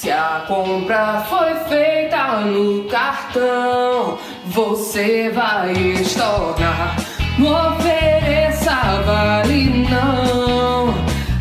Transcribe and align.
Se 0.00 0.12
a 0.12 0.44
compra 0.46 1.26
foi 1.28 1.56
feita 1.68 2.42
no 2.42 2.84
cartão, 2.84 4.16
você 4.46 5.28
vai 5.28 5.72
estornar. 5.72 6.94
Não 7.36 7.72
ofereça 7.72 8.76
vale 9.04 9.88
não, 9.90 10.94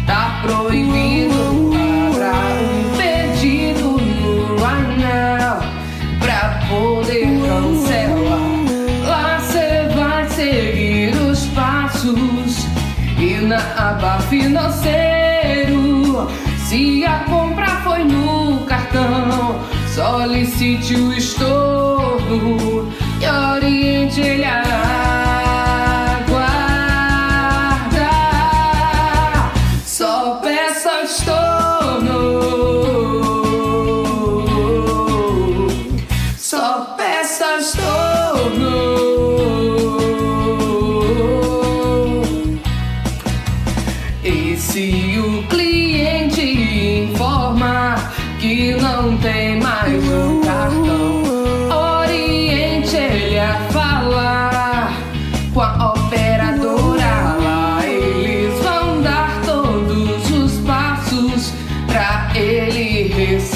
tá 0.07 0.39
proibido 0.41 1.69
pagar 2.11 2.57
um 2.63 2.97
pedido 2.97 3.91
no 3.91 4.65
anel 4.65 5.59
pra 6.19 6.59
poder 6.67 7.27
cancelar. 7.39 8.41
Lá 9.07 9.39
cê 9.39 9.87
vai 9.95 10.27
seguir 10.29 11.15
os 11.29 11.45
passos 11.49 12.65
e 13.19 13.35
na 13.35 13.59
aba 13.77 14.17
financeiro. 14.21 16.27
Se 16.67 17.05
a 17.05 17.19
compra 17.19 17.67
foi 17.81 18.03
no 18.03 18.46
cartão, 19.37 19.59
solicite 19.93 20.95
o 20.95 21.13
estorno 21.13 22.91
e 23.21 23.25
oriente 23.55 24.21
ele 24.21 24.45
a. 24.45 24.63
Só 29.85 30.35
peça 30.43 31.01
estorno. 31.03 32.21
Só 36.37 36.95
peça 36.95 37.57
estorno. 37.57 38.77
E 44.23 44.55
se 44.57 45.17
o 45.17 45.36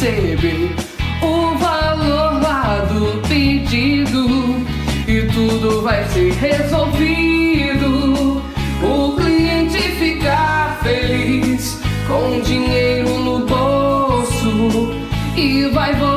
receber 0.01 0.75
o 1.21 1.55
valor 1.59 2.41
lá 2.41 2.83
do 2.89 3.21
pedido 3.27 4.65
e 5.07 5.21
tudo 5.31 5.83
vai 5.83 6.03
ser 6.05 6.33
resolvido. 6.33 8.41
O 8.81 9.15
cliente 9.15 9.77
ficar 9.99 10.79
feliz 10.81 11.79
com 12.07 12.41
dinheiro 12.41 13.19
no 13.19 13.45
bolso 13.45 14.91
e 15.37 15.69
vai 15.69 15.93
voltar 15.93 16.10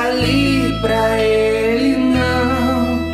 fale 0.00 0.78
pra 0.80 1.20
ele 1.20 1.98
não. 1.98 3.12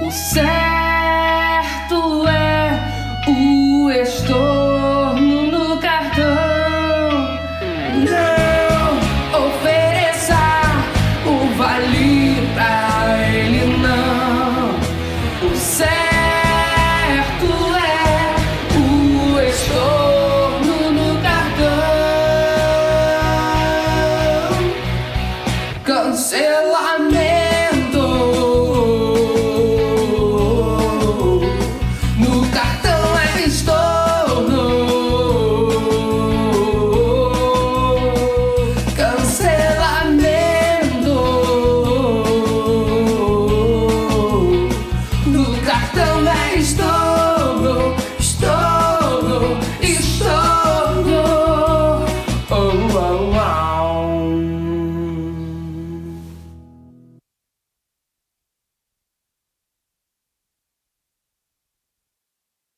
O 0.00 0.10
certo 0.10 2.26
é 2.26 2.80
o 3.28 3.90
estorno 3.90 5.42
no 5.52 5.78
cartão. 5.78 6.24
Não 8.10 9.48
ofereça 9.48 10.40
o 11.26 11.46
vale 11.58 12.48
pra 12.54 13.18
ele 13.28 13.76
não. 13.76 14.80
O 15.46 15.54
certo 15.54 16.03